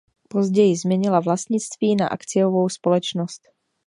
[0.29, 3.41] Později změnila vlastnictví na akciovou společnost.